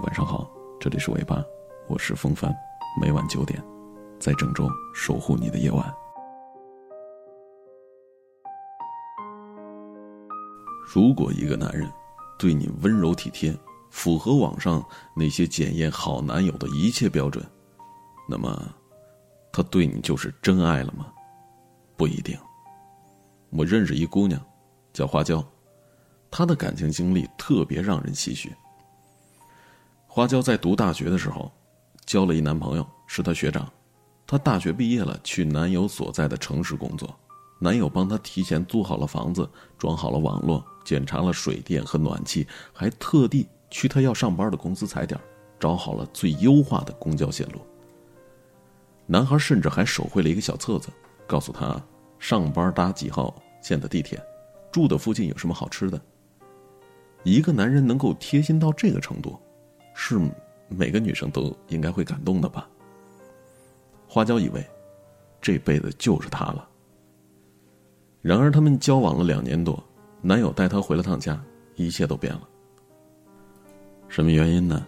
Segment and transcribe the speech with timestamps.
[0.00, 1.44] 晚上好，这里是尾巴，
[1.86, 2.52] 我是风帆，
[3.00, 3.62] 每晚九点，
[4.18, 5.94] 在郑州守护你的夜晚。
[10.82, 11.90] 如果一个男人
[12.38, 13.56] 对你温柔体贴，
[13.90, 17.44] 符合网上那些检验好男友的一切标准，
[18.28, 18.74] 那么
[19.52, 21.12] 他对你就是真爱了吗？
[21.96, 22.36] 不一定。
[23.50, 24.40] 我认识一姑娘，
[24.92, 25.44] 叫花椒，
[26.30, 28.52] 她的感情经历特别让人唏嘘。
[30.14, 31.50] 花椒在读大学的时候，
[32.04, 33.66] 交了一男朋友，是她学长。
[34.26, 37.18] 她大学毕业了，去男友所在的城市工作，
[37.58, 39.48] 男友帮她提前租好了房子，
[39.78, 45.18] 装好了网络，检查了水电和暖气，还特地去她要上班的公司踩点，
[45.58, 47.62] 找好了最优化的公交线路。
[49.06, 50.90] 男孩甚至还手绘了一个小册子，
[51.26, 51.82] 告诉她
[52.18, 54.22] 上班搭几号线的地铁，
[54.70, 55.98] 住的附近有什么好吃的。
[57.22, 59.40] 一个男人能够贴心到这个程度。
[59.94, 60.20] 是
[60.68, 62.68] 每个女生都应该会感动的吧？
[64.08, 64.64] 花椒以为
[65.40, 66.68] 这辈子就是他了。
[68.20, 69.82] 然而他们交往了两年多，
[70.20, 71.42] 男友带她回了趟家，
[71.74, 72.48] 一切都变了。
[74.08, 74.86] 什么原因呢？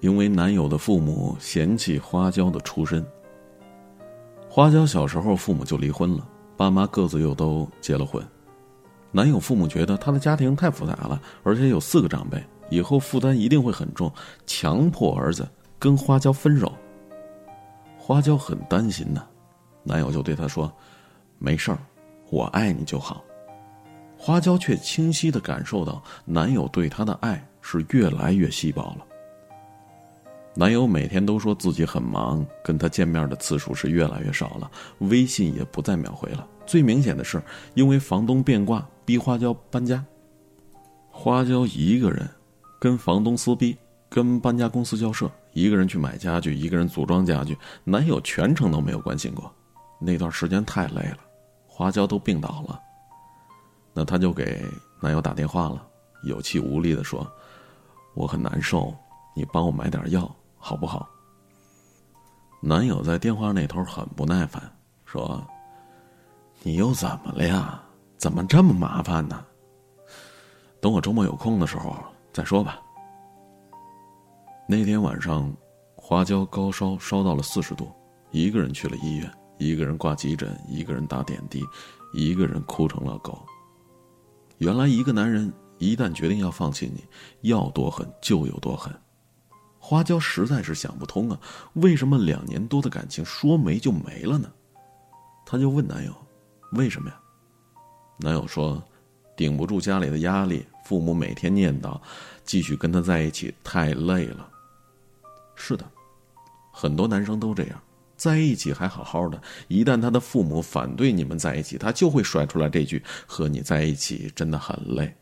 [0.00, 3.04] 因为男友的父母嫌弃花椒的出身。
[4.48, 8.22] 花椒小时候父母就离婚了，爸妈各自又都结了婚。
[9.10, 12.44] 男友父母觉得他的家庭太复杂了，而且有四个长辈。
[12.74, 14.12] 以后负担一定会很重，
[14.46, 16.72] 强迫儿子跟花椒分手。
[17.96, 19.24] 花椒很担心呢，
[19.84, 20.70] 男友就对她说
[21.38, 21.78] ：“没事儿，
[22.30, 23.22] 我爱你就好。”
[24.18, 29.06] 花椒却清晰的感受到男友对她的爱是越来越稀薄了。
[30.56, 36.46] 男友每天都说自己很忙，跟她见面的次数是越来越少了，微信也不再秒回了。
[36.66, 37.42] 最明显的是，
[37.74, 40.04] 因为房东变卦，逼花椒搬家。
[41.10, 42.28] 花椒一个人。
[42.84, 43.74] 跟房东撕逼，
[44.10, 49.50] 跟搬家公司交涉，一个人去买家具，一个人组装家具，男友全程都没有关心过。
[49.98, 51.16] 那段时间太累了，
[51.66, 52.78] 花椒都病倒了。
[53.94, 54.62] 那他就给
[55.00, 55.82] 男友打电话了，
[56.24, 57.26] 有气无力的说
[58.12, 58.94] ：“我很难受，
[59.34, 61.08] 你帮我买点药好不好？”
[62.60, 64.62] 男友在电话那头很不耐烦，
[65.06, 65.42] 说
[66.62, 67.82] ：“你又怎么了呀？
[68.18, 69.42] 怎么这么麻烦呢？
[70.82, 71.96] 等我周末有空的时候。”
[72.34, 72.80] 再说吧。
[74.66, 75.54] 那天晚上，
[75.94, 77.92] 花椒高烧烧到了四十度，
[78.30, 81.62] 一个人去了医院，一个人挂急诊，一个人打点滴，
[82.14, 83.44] 一个人哭成了狗。
[84.56, 87.04] 原来，一个男人一旦决定要放弃你，
[87.42, 88.90] 要多狠就有多狠。
[89.78, 91.38] 花椒实在是想不通啊，
[91.74, 94.50] 为什么两年多的感情说没就没了呢？
[95.44, 96.12] 她就问男友
[96.72, 97.20] ：“为什么呀？”
[98.18, 98.82] 男友说
[99.36, 101.98] ：“顶不住家里的压力。”父母每天念叨，
[102.44, 104.50] 继续跟他在一起太累了。
[105.54, 105.84] 是的，
[106.72, 107.80] 很多男生都这样，
[108.16, 115.14] 在一起还好好的，一旦他的父母反对你们在一起，他就会甩出来这句：“和你在一起真的很累。”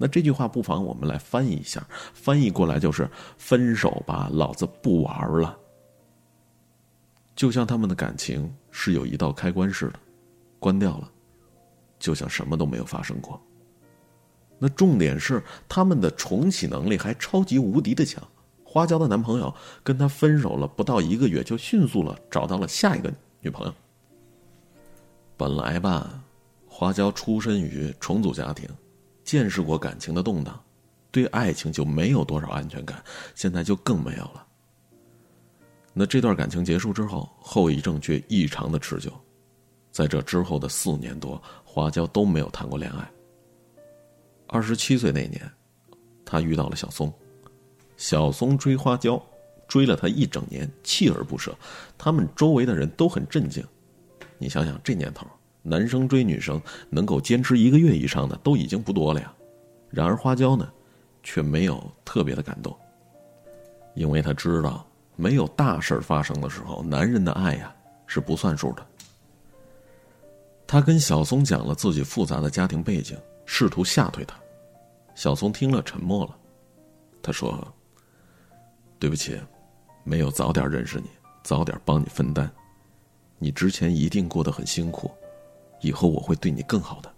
[0.00, 1.84] 那这句话不妨我们来翻译一下，
[2.14, 5.58] 翻译过来就是“分手吧，老子不玩了。”
[7.34, 10.00] 就像他们的感情是有一道开关似的，
[10.58, 11.10] 关掉了，
[11.98, 13.40] 就像什么都没有发生过。
[14.58, 18.22] 那重点是他们的重启能力还超级无敌的强。
[18.78, 19.52] 花椒的男朋友
[19.82, 23.74] 跟她分手了不到一个月，就迅速了找到了下一个女朋友。
[25.36, 26.22] 本来吧，
[26.68, 28.68] 花椒出身于重组家庭，
[29.24, 30.62] 见识过感情的动荡，
[31.10, 33.02] 对爱情就没有多少安全感，
[33.34, 34.46] 现在就更没有了。
[35.92, 39.10] 那这段感情结束之后，后遗症却异常的持久，
[39.90, 43.10] 在这之后的四年多，花椒都没有谈过恋爱。
[44.46, 45.50] 二十七岁那年，
[46.24, 47.12] 她遇到了小松。
[47.98, 49.22] 小松追花椒，
[49.66, 51.54] 追了他一整年，锲而不舍。
[51.98, 53.62] 他们周围的人都很震惊。
[54.38, 55.26] 你想想，这年头，
[55.62, 59.30] 男生追女生能够坚持一个月以上的都已经不多了呀。
[59.90, 60.66] 然而花椒呢，
[61.22, 62.74] 却没有特别的感动，
[63.94, 64.86] 因为他知道，
[65.16, 67.74] 没有大事发生的时候，男人的爱呀
[68.06, 68.86] 是不算数的。
[70.66, 73.18] 他跟小松讲了自己复杂的家庭背景。
[73.50, 74.38] 试图吓退他，
[75.14, 76.36] 小松听了沉默了。
[77.22, 77.66] 他说
[78.98, 79.40] ：“对不起，
[80.04, 81.08] 没有早点认识你，
[81.42, 82.50] 早点帮你分担。
[83.38, 85.10] 你之前一定过得很辛苦，
[85.80, 87.14] 以后我会对你更好的。”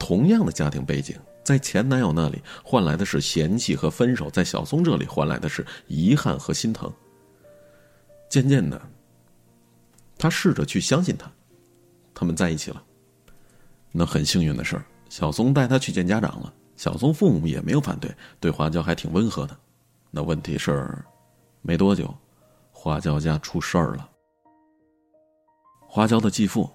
[0.00, 6.92] 同样的家庭背景，在前男友那里换来的是嫌弃和分手，在小松这里换来的是遗憾和心疼。
[8.28, 8.80] 渐渐的，
[10.16, 11.30] 他试着去相信他，
[12.14, 12.82] 他们在一起了。
[13.92, 16.52] 那很幸运的事，小松带他去见家长了。
[16.76, 19.58] 小松父母也没有反对，对花椒还挺温和的。
[20.10, 20.96] 那问题是，
[21.62, 22.14] 没多久，
[22.72, 24.08] 花椒家出事儿了。
[25.86, 26.70] 花椒的继父，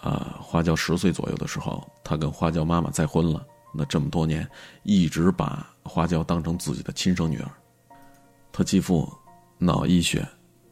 [0.00, 3.44] 啊，花椒十岁左右的时候，他跟花椒妈妈再婚了。
[3.76, 4.48] 那这么多年，
[4.82, 7.50] 一直把花椒当成自己的亲生女儿。
[8.52, 9.12] 他继父
[9.58, 10.26] 脑溢血，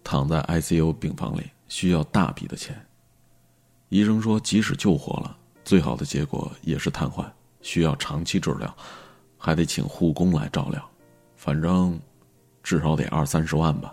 [0.05, 2.81] 躺在 ICU 病房里，需要大笔的钱。
[3.89, 7.29] 医生说，即使救活了，最好的结果也是瘫痪，
[7.61, 8.73] 需要长期治疗，
[9.37, 10.89] 还得请护工来照料，
[11.45, 12.01] 反正
[12.63, 13.93] 至少得二三十万吧。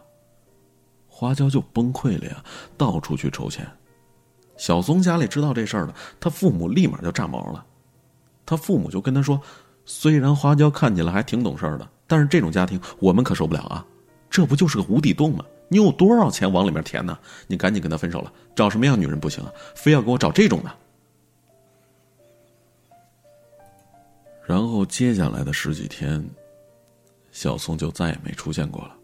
[1.08, 2.44] 花椒就崩溃了呀，
[2.78, 3.68] 到处去筹钱。
[4.56, 7.66] 小松家里知道这事儿了，他父母立马就炸毛了。
[8.46, 9.42] 他父母就跟他说
[9.84, 13.84] ：“虽然花椒看起来还挺懂事的，但是这种家庭我们可受不了啊！
[14.30, 15.44] 这不就是个无底洞吗？
[15.70, 17.18] 你有多少钱往里面填呢？
[17.48, 19.52] 你赶紧跟他分手了，找什么样女人不行啊？
[19.74, 20.72] 非要给我找这种的。”
[24.46, 26.24] 然后接下来的十几天，
[27.40, 28.98] 小宋就再也没出现过了。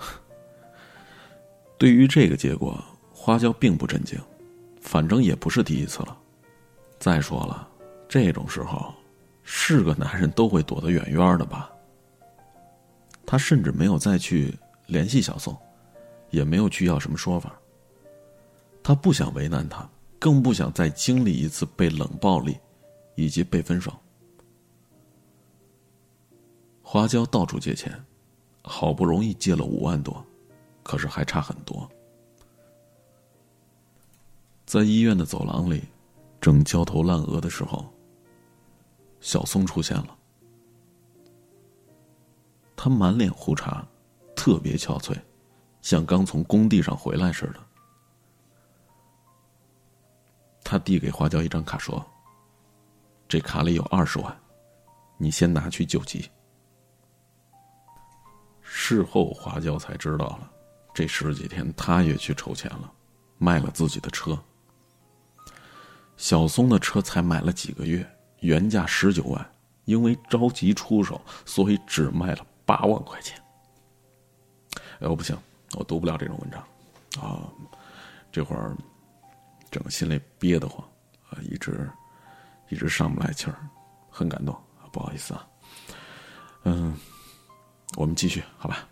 [1.78, 2.76] 对于这个结果，
[3.12, 4.18] 花椒并不震惊，
[4.80, 6.18] 反正也不是第一次了。
[6.98, 7.68] 再说了。
[8.08, 8.92] 这种时候，
[9.44, 11.70] 是个男人都会躲得远远的吧。
[13.24, 14.52] 他甚至没有再去
[14.88, 15.56] 联系小宋，
[16.30, 17.56] 也没有去要什么说法。
[18.82, 19.88] 他不想为难他，
[20.18, 22.58] 更不想再经历一次被冷暴力，
[23.14, 23.96] 以及被分手。
[26.92, 28.04] 花椒到处借钱，
[28.64, 30.26] 好不容易借了五万多，
[30.82, 31.88] 可是还差很多。
[34.66, 35.84] 在医院的走廊里，
[36.40, 37.88] 正焦头烂额的时候。
[39.20, 40.18] 小松出现了，
[42.74, 43.86] 他满脸胡茬，
[44.34, 45.16] 特别憔悴，
[45.82, 47.60] 像刚从工地上回来似的。
[50.64, 52.04] 他递给花椒一张卡，说
[53.28, 54.36] ：“这卡里有二十万，
[55.18, 56.28] 你先拿去救急。”
[58.72, 60.48] 事后花椒才知道了，
[60.94, 62.92] 这十几天他也去筹钱了，
[63.36, 64.38] 卖了自己的车。
[66.16, 68.08] 小松的车才买了几个月。
[68.38, 69.52] 原价十九万，
[69.84, 73.38] 因为着急出手，所以只卖了八万块钱。
[75.00, 75.36] 哎，我不行，
[75.74, 76.62] 我读不了这种文章，
[77.22, 77.42] 啊，
[78.32, 78.74] 这会儿
[79.70, 80.82] 整个心里憋得慌，
[81.28, 81.90] 啊，一直
[82.70, 83.58] 一直上不来气儿，
[84.08, 84.56] 很感动，
[84.90, 85.46] 不好意思啊。
[86.64, 86.96] 嗯，
[87.96, 88.88] 我们继续，好吧。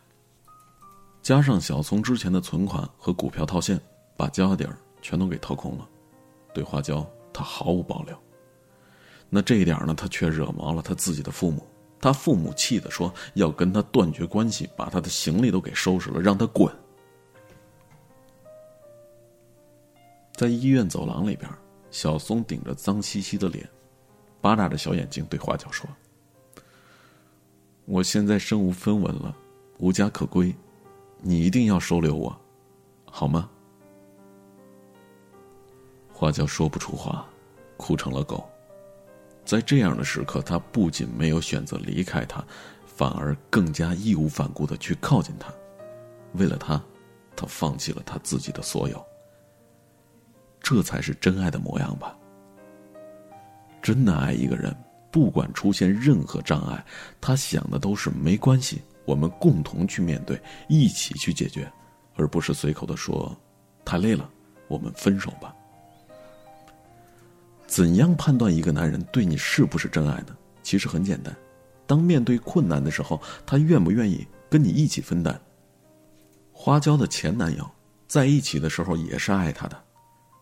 [1.22, 3.80] 加上小松之前的存款和股票套现，
[4.16, 5.88] 把家底儿全都给掏空了，
[6.52, 8.16] 对花椒他毫无保留。
[9.28, 11.66] 那这一点呢，他却惹毛了他自己的父母。
[12.00, 16.72] 他父母气的说要跟他断绝关系，把他的行李都给收拾了，让他滚。
[20.32, 21.50] 在医院走廊里边，
[21.90, 23.68] 小松顶着脏兮兮的脸，
[24.40, 25.88] 巴大着小眼睛对花椒说
[27.88, 29.34] ：“我现在身无分文了，
[29.78, 30.54] 无家可归，
[31.22, 32.38] 你一定要收留我，
[33.06, 33.48] 好吗？”
[36.12, 37.26] 花椒说不出话，
[37.78, 38.46] 哭成了狗。
[39.42, 42.44] 在这样的时刻，他不仅没有选择离开他，
[42.84, 45.50] 反而更加义无反顾的去靠近他。
[46.34, 46.78] 为了他，
[47.34, 49.02] 他放弃了他自己的所有。
[50.60, 52.14] 这才是真爱的模样吧。
[53.80, 54.76] 真的爱一个人，
[55.10, 56.84] 不管出现任何障碍，
[57.20, 61.70] 他想的都是没关系，我们共同去面对，一起去解决，
[62.16, 63.36] 而不是随口的说，
[63.84, 64.28] 太累了，
[64.68, 65.54] 我们分手吧。
[67.66, 70.36] 怎样判断一个男人对你是不是真爱呢？
[70.62, 71.34] 其实很简单，
[71.86, 75.40] 当面对困难的时候，他愿不愿意跟你一起分担？
[76.52, 77.70] 花椒的前男友
[78.06, 79.82] 在一起的时候也是爱她的，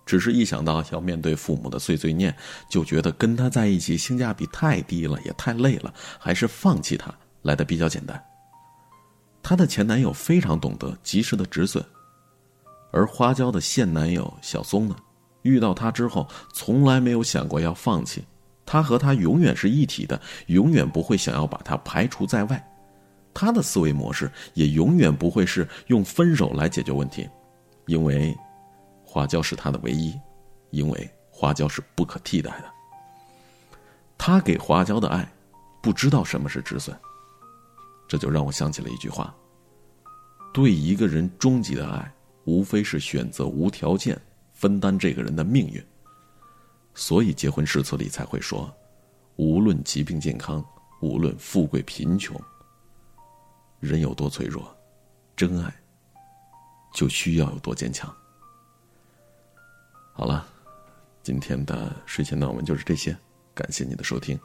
[0.06, 2.34] 只是一想到要面对父母的碎碎念，
[2.70, 8.22] 就觉得跟他在一起性价比太低了，也太累了，还是放弃他来的比较简单。
[9.42, 11.84] 她的前男友非常懂得及时的止损，
[12.92, 14.96] 而花椒的现男友小松呢？
[15.42, 18.24] 遇到他之后，从来没有想过要放弃，
[18.64, 22.68] 他和他永远是一体的，永远不会想要把他排除在外。
[23.32, 27.28] 他的思维模式也永远不会是用分手来解决问题，
[27.86, 28.36] 因为
[29.16, 30.14] 花椒是他的唯一，
[30.72, 32.70] 因为花椒是不可替代的。
[34.18, 35.26] 他给花椒的爱，
[35.82, 36.94] 不知道什么是止损，
[38.06, 39.34] 这就让我想起了一句话：
[40.52, 44.20] 对一个人终极的爱，无非是选择无条件。
[44.52, 45.82] 分担这个人的命运，
[46.92, 48.70] 所以结婚誓词里才会说：
[49.36, 50.62] 无论疾病健康，
[51.00, 52.38] 无论富贵贫穷，
[53.80, 54.76] 人有多脆弱，
[55.34, 55.74] 真爱
[56.92, 58.14] 就需要有多坚强。
[60.18, 60.46] 好了，
[61.22, 63.14] 今天的睡前暖文就是这些，
[63.54, 64.40] 感谢你的收听，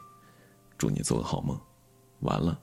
[0.76, 1.58] 祝你做个好梦，
[2.20, 2.60] 完了。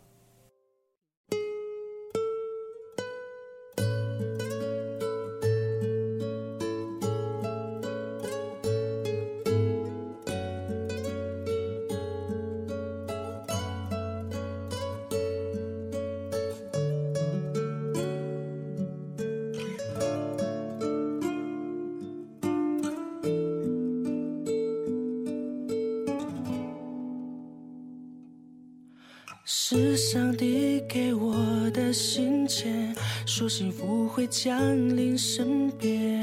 [29.52, 31.34] 是上帝给我
[31.72, 34.56] 的信件，说幸福会降
[34.96, 36.22] 临身边，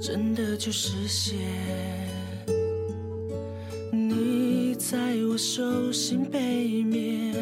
[0.00, 1.36] 真的就实现。
[3.92, 4.96] 你在
[5.30, 7.34] 我手心背面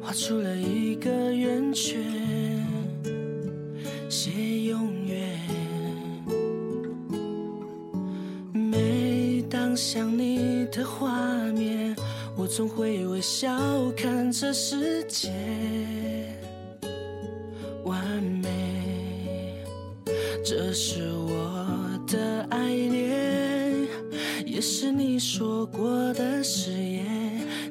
[0.00, 2.00] 画出了一个圆圈，
[4.08, 4.30] 写
[4.68, 5.40] 永远。
[8.52, 11.10] 每当想你的画
[11.50, 11.96] 面。
[12.36, 13.48] 我总会微笑
[13.96, 15.30] 看这世界
[17.84, 19.62] 完美，
[20.44, 21.66] 这是我
[22.08, 23.86] 的爱恋，
[24.44, 27.04] 也是你说过的誓言。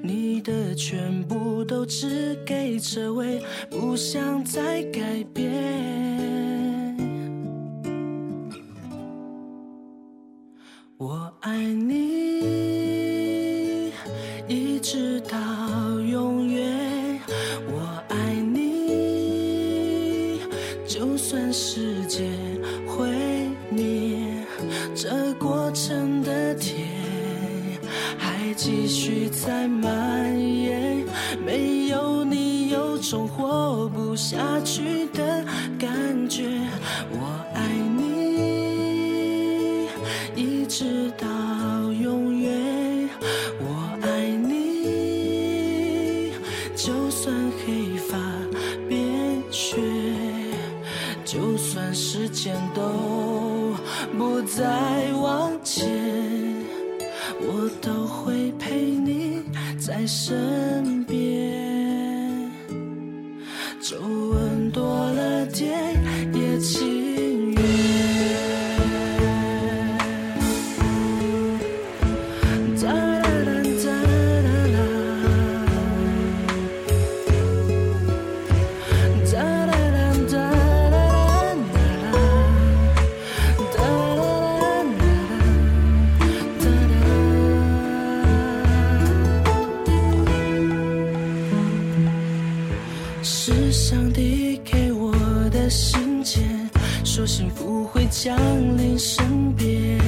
[0.01, 5.43] 你的全部都只给这位，不想再改变。
[10.98, 12.32] 我爱你。
[21.53, 22.24] 世界
[22.88, 23.07] 毁
[23.69, 24.17] 灭，
[24.95, 26.88] 这过程的甜
[28.17, 31.05] 还继续在蔓延。
[31.45, 35.05] 没有你，有种活不下去
[52.73, 53.75] 都
[54.17, 55.85] 不再往前，
[57.41, 59.41] 我都会陪你
[59.79, 60.35] 在身
[93.45, 95.12] 是上帝给我
[95.50, 96.41] 的信件，
[97.03, 98.38] 说幸福会降
[98.77, 100.00] 临身边，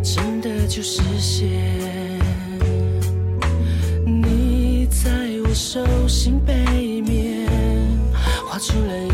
[0.00, 1.48] 真的就实现。
[4.06, 5.08] 你在
[5.44, 7.50] 我手心背面
[8.46, 9.07] 画出了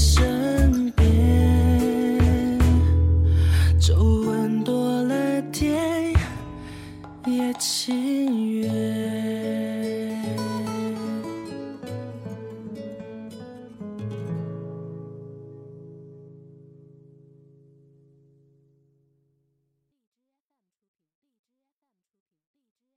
[0.00, 0.29] so